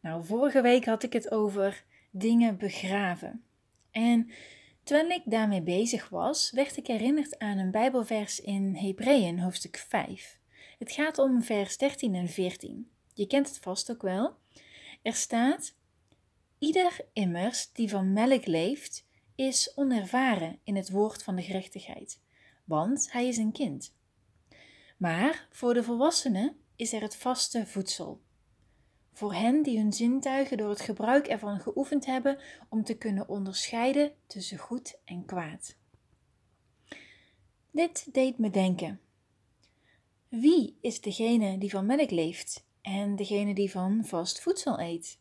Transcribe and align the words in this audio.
Nou, 0.00 0.24
vorige 0.24 0.60
week 0.60 0.84
had 0.84 1.02
ik 1.02 1.12
het 1.12 1.30
over 1.30 1.84
dingen 2.10 2.58
begraven. 2.58 3.44
En 3.90 4.30
terwijl 4.82 5.10
ik 5.10 5.22
daarmee 5.24 5.62
bezig 5.62 6.08
was, 6.08 6.50
werd 6.50 6.76
ik 6.76 6.86
herinnerd 6.86 7.38
aan 7.38 7.58
een 7.58 7.70
Bijbelvers 7.70 8.40
in 8.40 8.74
Hebreeën, 8.74 9.40
hoofdstuk 9.40 9.76
5. 9.76 10.38
Het 10.78 10.92
gaat 10.92 11.18
om 11.18 11.42
vers 11.42 11.76
13 11.76 12.14
en 12.14 12.28
14. 12.28 12.90
Je 13.14 13.26
kent 13.26 13.48
het 13.48 13.58
vast 13.58 13.90
ook 13.90 14.02
wel. 14.02 14.36
Er 15.02 15.14
staat: 15.14 15.74
Ieder 16.58 17.00
immers 17.12 17.72
die 17.72 17.90
van 17.90 18.12
melk 18.12 18.46
leeft, 18.46 19.06
is 19.34 19.72
onervaren 19.74 20.58
in 20.64 20.76
het 20.76 20.90
woord 20.90 21.22
van 21.22 21.36
de 21.36 21.42
gerechtigheid, 21.42 22.20
want 22.64 23.12
hij 23.12 23.28
is 23.28 23.36
een 23.36 23.52
kind. 23.52 23.94
Maar 24.96 25.46
voor 25.50 25.74
de 25.74 25.82
volwassenen 25.82 26.56
is 26.76 26.92
er 26.92 27.00
het 27.00 27.16
vaste 27.16 27.66
voedsel. 27.66 28.24
Voor 29.16 29.34
hen 29.34 29.62
die 29.62 29.78
hun 29.78 29.92
zintuigen 29.92 30.56
door 30.56 30.68
het 30.68 30.80
gebruik 30.80 31.26
ervan 31.26 31.60
geoefend 31.60 32.06
hebben 32.06 32.38
om 32.68 32.84
te 32.84 32.96
kunnen 32.96 33.28
onderscheiden 33.28 34.12
tussen 34.26 34.58
goed 34.58 34.98
en 35.04 35.24
kwaad. 35.24 35.76
Dit 37.70 38.14
deed 38.14 38.38
me 38.38 38.50
denken. 38.50 39.00
Wie 40.28 40.78
is 40.80 41.00
degene 41.00 41.58
die 41.58 41.70
van 41.70 41.86
melk 41.86 42.10
leeft 42.10 42.66
en 42.80 43.16
degene 43.16 43.54
die 43.54 43.70
van 43.70 44.04
vast 44.04 44.40
voedsel 44.40 44.80
eet? 44.80 45.18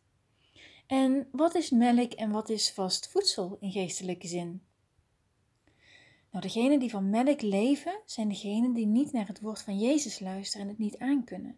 En 0.87 1.27
wat 1.31 1.55
is 1.55 1.69
melk 1.69 2.13
en 2.13 2.31
wat 2.31 2.49
is 2.49 2.71
vast 2.71 3.09
voedsel 3.09 3.57
in 3.59 3.71
geestelijke 3.71 4.27
zin? 4.27 4.61
Nou, 6.31 6.43
degenen 6.43 6.79
die 6.79 6.89
van 6.89 7.09
melk 7.09 7.41
leven, 7.41 8.01
zijn 8.05 8.27
degenen 8.27 8.73
die 8.73 8.87
niet 8.87 9.11
naar 9.11 9.27
het 9.27 9.41
woord 9.41 9.61
van 9.61 9.79
Jezus 9.79 10.19
luisteren 10.19 10.65
en 10.65 10.71
het 10.71 10.81
niet 10.81 10.97
aankunnen. 10.97 11.57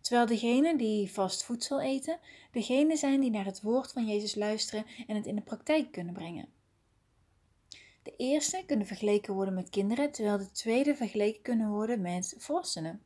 Terwijl 0.00 0.26
degenen 0.26 0.76
die 0.76 1.12
vast 1.12 1.44
voedsel 1.44 1.80
eten, 1.80 2.18
degenen 2.50 2.96
zijn 2.96 3.20
die 3.20 3.30
naar 3.30 3.44
het 3.44 3.62
woord 3.62 3.92
van 3.92 4.06
Jezus 4.06 4.34
luisteren 4.34 4.86
en 5.06 5.16
het 5.16 5.26
in 5.26 5.36
de 5.36 5.42
praktijk 5.42 5.92
kunnen 5.92 6.14
brengen. 6.14 6.48
De 8.02 8.14
eerste 8.16 8.62
kunnen 8.66 8.86
vergeleken 8.86 9.34
worden 9.34 9.54
met 9.54 9.70
kinderen, 9.70 10.12
terwijl 10.12 10.38
de 10.38 10.50
tweede 10.50 10.94
vergeleken 10.94 11.42
kunnen 11.42 11.68
worden 11.68 12.00
met 12.00 12.34
volwassenen. 12.38 13.02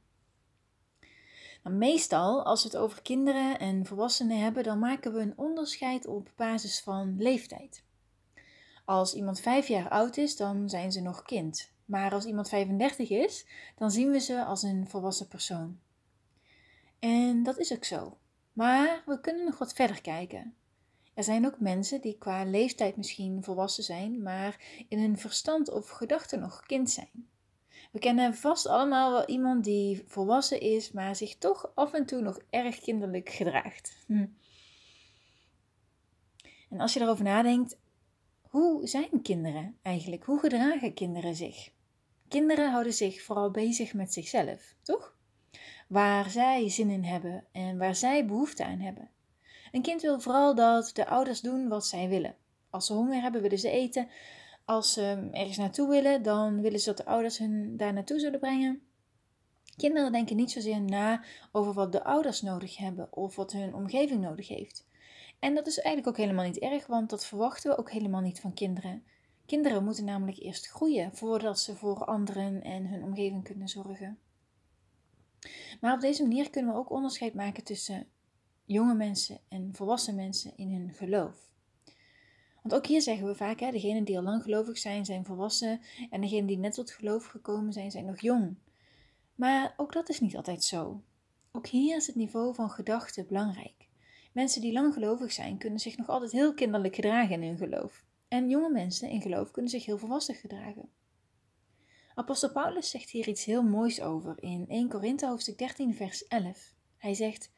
Nou, 1.62 1.76
meestal, 1.76 2.44
als 2.44 2.62
we 2.62 2.68
het 2.68 2.78
over 2.78 3.02
kinderen 3.02 3.58
en 3.58 3.86
volwassenen 3.86 4.40
hebben, 4.40 4.62
dan 4.62 4.78
maken 4.78 5.12
we 5.12 5.20
een 5.20 5.38
onderscheid 5.38 6.06
op 6.06 6.32
basis 6.36 6.80
van 6.80 7.16
leeftijd. 7.18 7.84
Als 8.84 9.14
iemand 9.14 9.40
vijf 9.40 9.68
jaar 9.68 9.88
oud 9.88 10.16
is, 10.16 10.36
dan 10.36 10.68
zijn 10.68 10.92
ze 10.92 11.00
nog 11.00 11.22
kind. 11.22 11.70
Maar 11.84 12.12
als 12.12 12.24
iemand 12.24 12.48
35 12.48 13.10
is, 13.10 13.46
dan 13.76 13.90
zien 13.90 14.10
we 14.10 14.20
ze 14.20 14.44
als 14.44 14.62
een 14.62 14.88
volwassen 14.88 15.28
persoon. 15.28 15.78
En 16.98 17.42
dat 17.42 17.58
is 17.58 17.72
ook 17.72 17.84
zo. 17.84 18.18
Maar 18.52 19.02
we 19.06 19.20
kunnen 19.20 19.44
nog 19.44 19.58
wat 19.58 19.72
verder 19.72 20.00
kijken. 20.00 20.54
Er 21.14 21.24
zijn 21.24 21.46
ook 21.46 21.60
mensen 21.60 22.00
die 22.00 22.18
qua 22.18 22.44
leeftijd 22.44 22.96
misschien 22.96 23.42
volwassen 23.42 23.84
zijn, 23.84 24.22
maar 24.22 24.84
in 24.88 24.98
hun 24.98 25.18
verstand 25.18 25.70
of 25.70 25.88
gedachten 25.88 26.40
nog 26.40 26.62
kind 26.66 26.90
zijn. 26.90 27.28
We 27.92 27.98
kennen 27.98 28.34
vast 28.34 28.66
allemaal 28.66 29.12
wel 29.12 29.26
iemand 29.26 29.64
die 29.64 30.04
volwassen 30.06 30.60
is, 30.60 30.92
maar 30.92 31.16
zich 31.16 31.36
toch 31.36 31.70
af 31.74 31.92
en 31.92 32.06
toe 32.06 32.20
nog 32.20 32.38
erg 32.50 32.80
kinderlijk 32.80 33.28
gedraagt. 33.28 33.96
Hm. 34.06 34.26
En 36.70 36.80
als 36.80 36.92
je 36.92 37.00
erover 37.00 37.24
nadenkt, 37.24 37.78
hoe 38.40 38.86
zijn 38.86 39.22
kinderen 39.22 39.78
eigenlijk? 39.82 40.24
Hoe 40.24 40.38
gedragen 40.38 40.94
kinderen 40.94 41.34
zich? 41.34 41.70
Kinderen 42.28 42.70
houden 42.70 42.94
zich 42.94 43.22
vooral 43.22 43.50
bezig 43.50 43.94
met 43.94 44.12
zichzelf, 44.12 44.74
toch? 44.82 45.16
Waar 45.86 46.30
zij 46.30 46.68
zin 46.68 46.90
in 46.90 47.04
hebben 47.04 47.44
en 47.52 47.78
waar 47.78 47.94
zij 47.94 48.26
behoefte 48.26 48.64
aan 48.64 48.80
hebben. 48.80 49.10
Een 49.72 49.82
kind 49.82 50.02
wil 50.02 50.20
vooral 50.20 50.54
dat 50.54 50.90
de 50.94 51.06
ouders 51.06 51.40
doen 51.40 51.68
wat 51.68 51.86
zij 51.86 52.08
willen. 52.08 52.36
Als 52.70 52.86
ze 52.86 52.92
honger 52.92 53.22
hebben, 53.22 53.42
willen 53.42 53.58
ze 53.58 53.70
eten. 53.70 54.08
Als 54.64 54.92
ze 54.92 55.28
ergens 55.32 55.56
naartoe 55.56 55.88
willen, 55.88 56.22
dan 56.22 56.60
willen 56.60 56.80
ze 56.80 56.86
dat 56.86 56.96
de 56.96 57.04
ouders 57.04 57.38
hun 57.38 57.76
daar 57.76 57.92
naartoe 57.92 58.18
zullen 58.18 58.40
brengen. 58.40 58.80
Kinderen 59.76 60.12
denken 60.12 60.36
niet 60.36 60.50
zozeer 60.50 60.80
na 60.80 61.24
over 61.52 61.72
wat 61.72 61.92
de 61.92 62.04
ouders 62.04 62.42
nodig 62.42 62.76
hebben 62.76 63.12
of 63.12 63.36
wat 63.36 63.52
hun 63.52 63.74
omgeving 63.74 64.20
nodig 64.20 64.48
heeft. 64.48 64.86
En 65.38 65.54
dat 65.54 65.66
is 65.66 65.78
eigenlijk 65.78 66.08
ook 66.16 66.24
helemaal 66.24 66.44
niet 66.44 66.58
erg, 66.58 66.86
want 66.86 67.10
dat 67.10 67.26
verwachten 67.26 67.70
we 67.70 67.78
ook 67.78 67.90
helemaal 67.90 68.20
niet 68.20 68.40
van 68.40 68.54
kinderen. 68.54 69.02
Kinderen 69.46 69.84
moeten 69.84 70.04
namelijk 70.04 70.38
eerst 70.38 70.66
groeien 70.66 71.16
voordat 71.16 71.60
ze 71.60 71.74
voor 71.74 72.04
anderen 72.04 72.62
en 72.62 72.86
hun 72.86 73.02
omgeving 73.02 73.44
kunnen 73.44 73.68
zorgen. 73.68 74.18
Maar 75.80 75.94
op 75.94 76.00
deze 76.00 76.22
manier 76.22 76.50
kunnen 76.50 76.72
we 76.72 76.78
ook 76.78 76.90
onderscheid 76.90 77.34
maken 77.34 77.64
tussen 77.64 78.06
jonge 78.64 78.94
mensen 78.94 79.38
en 79.48 79.70
volwassen 79.72 80.14
mensen 80.14 80.56
in 80.56 80.72
hun 80.72 80.92
geloof. 80.94 81.46
Want 82.62 82.74
ook 82.74 82.86
hier 82.86 83.02
zeggen 83.02 83.26
we 83.26 83.34
vaak, 83.34 83.60
hè, 83.60 83.70
degenen 83.70 84.04
die 84.04 84.16
al 84.16 84.22
lang 84.22 84.42
gelovig 84.42 84.78
zijn, 84.78 85.04
zijn 85.04 85.24
volwassen 85.24 85.80
en 86.10 86.20
degenen 86.20 86.46
die 86.46 86.58
net 86.58 86.74
tot 86.74 86.90
geloof 86.90 87.26
gekomen 87.26 87.72
zijn, 87.72 87.90
zijn 87.90 88.04
nog 88.04 88.20
jong. 88.20 88.56
Maar 89.34 89.74
ook 89.76 89.92
dat 89.92 90.08
is 90.08 90.20
niet 90.20 90.36
altijd 90.36 90.64
zo. 90.64 91.02
Ook 91.52 91.66
hier 91.66 91.96
is 91.96 92.06
het 92.06 92.16
niveau 92.16 92.54
van 92.54 92.70
gedachten 92.70 93.26
belangrijk. 93.26 93.88
Mensen 94.32 94.60
die 94.60 94.72
lang 94.72 94.94
gelovig 94.94 95.32
zijn, 95.32 95.58
kunnen 95.58 95.78
zich 95.78 95.96
nog 95.96 96.08
altijd 96.08 96.32
heel 96.32 96.54
kinderlijk 96.54 96.94
gedragen 96.94 97.42
in 97.42 97.48
hun 97.48 97.56
geloof. 97.56 98.04
En 98.28 98.48
jonge 98.48 98.70
mensen 98.70 99.08
in 99.08 99.20
geloof 99.22 99.50
kunnen 99.50 99.70
zich 99.70 99.84
heel 99.84 99.98
volwassen 99.98 100.34
gedragen. 100.34 100.88
Apostel 102.18 102.52
Paulus 102.52 102.90
zegt 102.90 103.10
hier 103.10 103.28
iets 103.28 103.44
heel 103.44 103.62
moois 103.62 104.00
over 104.00 104.42
in 104.42 104.64
1 104.68 104.88
Korinthe 104.88 105.26
hoofdstuk 105.26 105.58
13 105.58 105.94
vers 105.94 106.26
11. 106.26 106.74
Hij 106.96 107.14
zegt: 107.14 107.52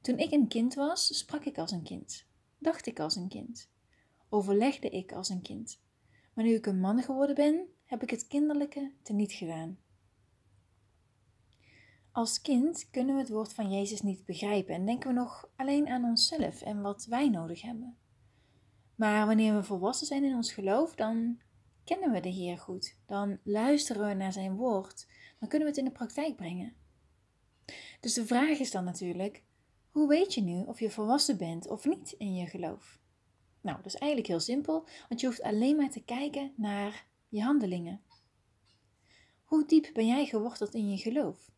Toen 0.00 0.18
ik 0.18 0.32
een 0.32 0.48
kind 0.48 0.74
was, 0.74 1.18
sprak 1.18 1.44
ik 1.44 1.58
als 1.58 1.70
een 1.70 1.82
kind, 1.82 2.26
dacht 2.58 2.86
ik 2.86 3.00
als 3.00 3.16
een 3.16 3.28
kind, 3.28 3.70
overlegde 4.28 4.88
ik 4.88 5.12
als 5.12 5.28
een 5.28 5.42
kind. 5.42 5.80
Maar 6.34 6.44
nu 6.44 6.54
ik 6.54 6.66
een 6.66 6.80
man 6.80 7.02
geworden 7.02 7.34
ben, 7.34 7.66
heb 7.84 8.02
ik 8.02 8.10
het 8.10 8.26
kinderlijke 8.26 8.92
teniet 9.02 9.32
gedaan. 9.32 9.78
Als 12.12 12.40
kind 12.40 12.90
kunnen 12.90 13.14
we 13.14 13.20
het 13.20 13.30
woord 13.30 13.52
van 13.52 13.72
Jezus 13.72 14.02
niet 14.02 14.24
begrijpen 14.24 14.74
en 14.74 14.86
denken 14.86 15.08
we 15.08 15.14
nog 15.14 15.48
alleen 15.56 15.88
aan 15.88 16.04
onszelf 16.04 16.60
en 16.60 16.80
wat 16.80 17.04
wij 17.04 17.28
nodig 17.28 17.62
hebben. 17.62 17.96
Maar 18.94 19.26
wanneer 19.26 19.54
we 19.54 19.62
volwassen 19.62 20.06
zijn 20.06 20.24
in 20.24 20.34
ons 20.34 20.52
geloof, 20.52 20.94
dan 20.94 21.40
kennen 21.84 22.12
we 22.12 22.20
de 22.20 22.28
Heer 22.28 22.58
goed. 22.58 22.96
Dan 23.06 23.38
luisteren 23.42 24.08
we 24.08 24.14
naar 24.14 24.32
zijn 24.32 24.54
woord. 24.54 25.06
Dan 25.38 25.48
kunnen 25.48 25.68
we 25.68 25.74
het 25.74 25.84
in 25.84 25.90
de 25.90 25.98
praktijk 25.98 26.36
brengen. 26.36 26.74
Dus 28.00 28.14
de 28.14 28.26
vraag 28.26 28.58
is 28.58 28.70
dan 28.70 28.84
natuurlijk: 28.84 29.42
hoe 29.90 30.08
weet 30.08 30.34
je 30.34 30.40
nu 30.40 30.62
of 30.64 30.80
je 30.80 30.90
volwassen 30.90 31.36
bent 31.36 31.68
of 31.68 31.84
niet 31.84 32.14
in 32.18 32.34
je 32.34 32.46
geloof? 32.46 33.00
Nou, 33.60 33.76
dat 33.76 33.86
is 33.86 33.94
eigenlijk 33.94 34.30
heel 34.30 34.40
simpel, 34.40 34.86
want 35.08 35.20
je 35.20 35.26
hoeft 35.26 35.42
alleen 35.42 35.76
maar 35.76 35.90
te 35.90 36.04
kijken 36.04 36.52
naar 36.56 37.06
je 37.28 37.42
handelingen. 37.42 38.02
Hoe 39.44 39.66
diep 39.66 39.90
ben 39.92 40.06
jij 40.06 40.26
geworteld 40.26 40.74
in 40.74 40.90
je 40.90 40.96
geloof? 40.96 41.50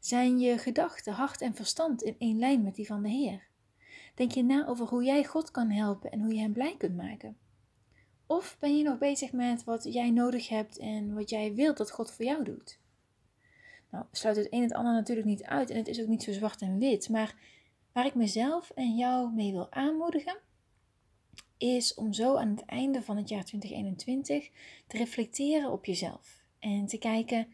Zijn 0.00 0.38
je 0.38 0.58
gedachten, 0.58 1.12
hart 1.12 1.40
en 1.40 1.54
verstand 1.54 2.02
in 2.02 2.16
één 2.18 2.38
lijn 2.38 2.62
met 2.62 2.74
die 2.74 2.86
van 2.86 3.02
de 3.02 3.08
Heer? 3.08 3.48
Denk 4.14 4.32
je 4.32 4.42
na 4.42 4.66
over 4.66 4.86
hoe 4.86 5.04
jij 5.04 5.24
God 5.24 5.50
kan 5.50 5.70
helpen 5.70 6.10
en 6.10 6.20
hoe 6.20 6.34
je 6.34 6.40
Hem 6.40 6.52
blij 6.52 6.76
kunt 6.76 6.96
maken? 6.96 7.36
Of 8.34 8.56
ben 8.58 8.76
je 8.76 8.82
nog 8.84 8.98
bezig 8.98 9.32
met 9.32 9.64
wat 9.64 9.84
jij 9.84 10.10
nodig 10.10 10.48
hebt 10.48 10.78
en 10.78 11.14
wat 11.14 11.30
jij 11.30 11.54
wilt 11.54 11.76
dat 11.76 11.90
God 11.90 12.12
voor 12.12 12.24
jou 12.24 12.44
doet? 12.44 12.78
Nou, 13.90 14.04
sluit 14.12 14.36
het 14.36 14.46
een 14.50 14.62
het 14.62 14.72
ander 14.72 14.92
natuurlijk 14.92 15.26
niet 15.26 15.42
uit 15.42 15.70
en 15.70 15.76
het 15.76 15.88
is 15.88 16.00
ook 16.00 16.06
niet 16.06 16.22
zo 16.22 16.32
zwart 16.32 16.60
en 16.60 16.78
wit, 16.78 17.08
maar 17.08 17.34
waar 17.92 18.06
ik 18.06 18.14
mezelf 18.14 18.70
en 18.70 18.96
jou 18.96 19.32
mee 19.32 19.52
wil 19.52 19.72
aanmoedigen, 19.72 20.36
is 21.58 21.94
om 21.94 22.12
zo 22.12 22.36
aan 22.36 22.48
het 22.48 22.64
einde 22.64 23.02
van 23.02 23.16
het 23.16 23.28
jaar 23.28 23.44
2021 23.44 24.50
te 24.86 24.96
reflecteren 24.96 25.72
op 25.72 25.84
jezelf 25.84 26.42
en 26.58 26.86
te 26.86 26.98
kijken 26.98 27.48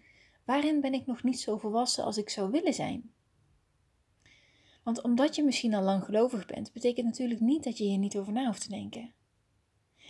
waarin 0.44 0.80
ben 0.80 0.94
ik 0.94 1.06
nog 1.06 1.22
niet 1.22 1.40
zo 1.40 1.58
volwassen 1.58 2.05
als 2.05 2.16
ik 2.16 2.28
zou 2.28 2.50
willen 2.50 2.75
zijn. 2.75 3.12
Want 4.82 5.02
omdat 5.02 5.37
je 5.37 5.44
misschien 5.44 5.75
al 5.75 5.82
lang 5.82 6.05
gelovig 6.05 6.46
bent, 6.46 6.72
betekent 6.72 7.06
natuurlijk 7.06 7.40
niet 7.40 7.64
dat 7.64 7.78
je 7.78 7.84
hier 7.84 7.99
niet 7.99 8.16
over 8.16 8.32
na 8.32 8.46
hoeft 8.46 8.62
te 8.62 8.69
denken. 8.69 9.14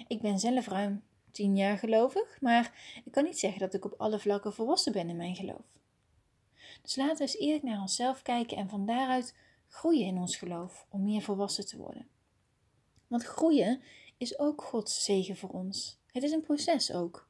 Ik 0.09 0.21
ben 0.21 0.39
zelf 0.39 0.67
ruim 0.67 1.03
tien 1.31 1.57
jaar 1.57 1.79
gelovig, 1.79 2.41
maar 2.41 2.93
ik 3.05 3.13
kan 3.13 3.25
niet 3.25 3.39
zeggen 3.39 3.61
dat 3.61 3.75
ik 3.75 3.85
op 3.85 3.95
alle 3.97 4.19
vlakken 4.19 4.53
volwassen 4.53 4.93
ben 4.93 5.09
in 5.09 5.17
mijn 5.17 5.37
geloof. 5.37 5.79
Dus 6.83 6.97
laten 6.97 7.17
we 7.17 7.23
eens 7.23 7.37
eerlijk 7.37 7.63
naar 7.63 7.81
onszelf 7.81 8.23
kijken 8.23 8.57
en 8.57 8.69
van 8.69 8.87
daaruit 8.87 9.35
groeien 9.69 10.07
in 10.07 10.19
ons 10.19 10.37
geloof 10.37 10.87
om 10.91 11.05
meer 11.05 11.23
volwassen 11.23 11.67
te 11.67 11.77
worden. 11.77 12.09
Want 13.07 13.25
groeien 13.25 13.81
is 14.17 14.39
ook 14.39 14.63
Gods 14.63 15.05
zegen 15.05 15.37
voor 15.37 15.51
ons. 15.51 15.99
Het 16.07 16.23
is 16.23 16.33
een 16.33 16.41
proces 16.41 16.93
ook. 16.93 17.29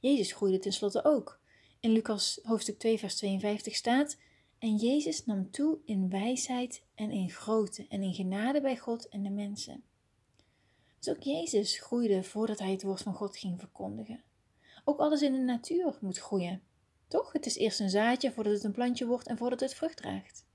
Jezus 0.00 0.32
groeide 0.32 0.58
tenslotte 0.58 1.04
ook. 1.04 1.40
In 1.80 1.92
Lucas 1.92 2.40
hoofdstuk 2.42 2.78
2, 2.78 2.98
vers 2.98 3.16
52 3.16 3.74
staat: 3.74 4.16
En 4.58 4.76
Jezus 4.76 5.26
nam 5.26 5.50
toe 5.50 5.78
in 5.84 6.10
wijsheid 6.10 6.84
en 6.94 7.10
in 7.10 7.30
grootte 7.30 7.86
en 7.88 8.02
in 8.02 8.14
genade 8.14 8.60
bij 8.60 8.76
God 8.76 9.08
en 9.08 9.22
de 9.22 9.30
mensen. 9.30 9.84
Dus 11.02 11.14
ook 11.14 11.22
Jezus 11.22 11.78
groeide 11.78 12.22
voordat 12.22 12.58
hij 12.58 12.70
het 12.70 12.82
woord 12.82 13.02
van 13.02 13.14
God 13.14 13.36
ging 13.36 13.58
verkondigen. 13.58 14.22
Ook 14.84 14.98
alles 14.98 15.22
in 15.22 15.32
de 15.32 15.38
natuur 15.38 15.98
moet 16.00 16.18
groeien. 16.18 16.62
Toch? 17.08 17.32
Het 17.32 17.46
is 17.46 17.56
eerst 17.56 17.80
een 17.80 17.90
zaadje 17.90 18.32
voordat 18.32 18.52
het 18.52 18.64
een 18.64 18.72
plantje 18.72 19.06
wordt 19.06 19.26
en 19.26 19.36
voordat 19.36 19.60
het 19.60 19.74
vrucht 19.74 19.96
draagt. 19.96 20.46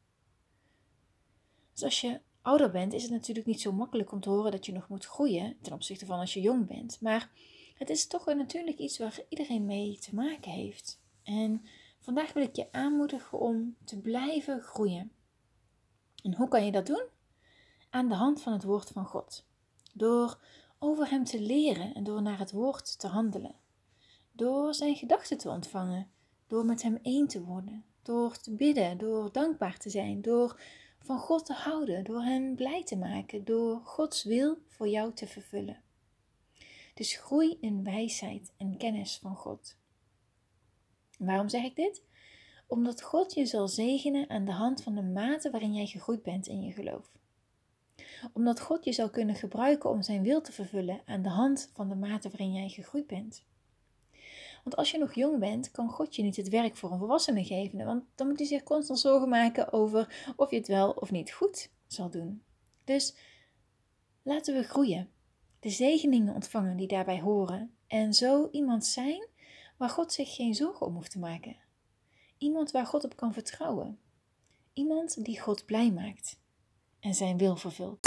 Dus 1.73 1.83
als 1.83 2.01
je 2.01 2.21
ouder 2.41 2.71
bent, 2.71 2.93
is 2.93 3.01
het 3.01 3.11
natuurlijk 3.11 3.47
niet 3.47 3.61
zo 3.61 3.71
makkelijk 3.71 4.11
om 4.11 4.19
te 4.19 4.29
horen 4.29 4.51
dat 4.51 4.65
je 4.65 4.71
nog 4.71 4.89
moet 4.89 5.05
groeien 5.05 5.57
ten 5.61 5.73
opzichte 5.73 6.05
van 6.05 6.19
als 6.19 6.33
je 6.33 6.41
jong 6.41 6.67
bent. 6.67 7.01
Maar 7.01 7.31
het 7.75 7.89
is 7.89 8.07
toch 8.07 8.25
natuurlijk 8.25 8.77
iets 8.77 8.97
waar 8.97 9.19
iedereen 9.29 9.65
mee 9.65 9.99
te 9.99 10.15
maken 10.15 10.51
heeft. 10.51 11.01
En 11.23 11.65
vandaag 11.99 12.33
wil 12.33 12.43
ik 12.43 12.55
je 12.55 12.71
aanmoedigen 12.71 13.39
om 13.39 13.75
te 13.83 13.97
blijven 13.99 14.61
groeien. 14.61 15.11
En 16.23 16.35
hoe 16.35 16.47
kan 16.47 16.65
je 16.65 16.71
dat 16.71 16.85
doen? 16.85 17.05
Aan 17.89 18.09
de 18.09 18.15
hand 18.15 18.41
van 18.41 18.53
het 18.53 18.63
woord 18.63 18.89
van 18.89 19.05
God. 19.05 19.46
Door 19.97 20.39
over 20.79 21.09
Hem 21.09 21.23
te 21.23 21.41
leren 21.41 21.93
en 21.93 22.03
door 22.03 22.21
naar 22.21 22.39
het 22.39 22.51
woord 22.51 22.99
te 22.99 23.07
handelen. 23.07 23.55
Door 24.31 24.73
Zijn 24.73 24.95
gedachten 24.95 25.37
te 25.37 25.49
ontvangen, 25.49 26.09
door 26.47 26.65
met 26.65 26.81
Hem 26.81 26.99
één 27.01 27.27
te 27.27 27.43
worden, 27.43 27.85
door 28.01 28.37
te 28.37 28.51
bidden, 28.51 28.97
door 28.97 29.31
dankbaar 29.31 29.77
te 29.77 29.89
zijn, 29.89 30.21
door 30.21 30.61
van 30.99 31.19
God 31.19 31.45
te 31.45 31.53
houden, 31.53 32.03
door 32.03 32.21
Hem 32.21 32.55
blij 32.55 32.83
te 32.83 32.97
maken, 32.97 33.45
door 33.45 33.79
Gods 33.83 34.23
wil 34.23 34.57
voor 34.67 34.87
jou 34.87 35.13
te 35.13 35.27
vervullen. 35.27 35.81
Dus 36.93 37.15
groei 37.15 37.57
in 37.61 37.83
wijsheid 37.83 38.51
en 38.57 38.77
kennis 38.77 39.17
van 39.17 39.35
God. 39.35 39.77
Waarom 41.19 41.49
zeg 41.49 41.63
ik 41.63 41.75
dit? 41.75 42.01
Omdat 42.67 43.01
God 43.01 43.33
je 43.33 43.45
zal 43.45 43.67
zegenen 43.67 44.29
aan 44.29 44.45
de 44.45 44.51
hand 44.51 44.83
van 44.83 44.95
de 44.95 45.03
mate 45.03 45.51
waarin 45.51 45.73
jij 45.73 45.85
gegroeid 45.85 46.23
bent 46.23 46.47
in 46.47 46.61
je 46.61 46.71
geloof. 46.71 47.11
Omdat 48.33 48.59
God 48.59 48.85
je 48.85 48.91
zal 48.91 49.09
kunnen 49.09 49.35
gebruiken 49.35 49.89
om 49.89 50.01
zijn 50.01 50.23
wil 50.23 50.41
te 50.41 50.51
vervullen 50.51 51.01
aan 51.05 51.21
de 51.21 51.29
hand 51.29 51.69
van 51.73 51.89
de 51.89 51.95
mate 51.95 52.29
waarin 52.29 52.53
jij 52.53 52.69
gegroeid 52.69 53.07
bent. 53.07 53.45
Want 54.63 54.75
als 54.75 54.91
je 54.91 54.97
nog 54.97 55.13
jong 55.13 55.39
bent, 55.39 55.71
kan 55.71 55.89
God 55.89 56.15
je 56.15 56.23
niet 56.23 56.35
het 56.35 56.49
werk 56.49 56.75
voor 56.75 56.91
een 56.91 56.97
volwassene 56.97 57.43
geven, 57.43 57.85
want 57.85 58.03
dan 58.15 58.27
moet 58.27 58.37
hij 58.37 58.47
zich 58.47 58.63
constant 58.63 58.99
zorgen 58.99 59.29
maken 59.29 59.73
over 59.73 60.33
of 60.35 60.49
je 60.49 60.57
het 60.57 60.67
wel 60.67 60.91
of 60.91 61.11
niet 61.11 61.31
goed 61.31 61.69
zal 61.87 62.09
doen. 62.09 62.43
Dus 62.83 63.15
laten 64.23 64.55
we 64.55 64.63
groeien, 64.63 65.09
de 65.59 65.69
zegeningen 65.69 66.33
ontvangen 66.33 66.77
die 66.77 66.87
daarbij 66.87 67.21
horen 67.21 67.75
en 67.87 68.13
zo 68.13 68.49
iemand 68.51 68.85
zijn 68.85 69.27
waar 69.77 69.89
God 69.89 70.13
zich 70.13 70.35
geen 70.35 70.55
zorgen 70.55 70.85
om 70.85 70.93
hoeft 70.93 71.11
te 71.11 71.19
maken. 71.19 71.55
Iemand 72.37 72.71
waar 72.71 72.85
God 72.85 73.03
op 73.03 73.15
kan 73.15 73.33
vertrouwen. 73.33 73.99
Iemand 74.73 75.25
die 75.25 75.39
God 75.39 75.65
blij 75.65 75.91
maakt 75.91 76.39
en 76.99 77.13
zijn 77.13 77.37
wil 77.37 77.55
vervult. 77.55 77.99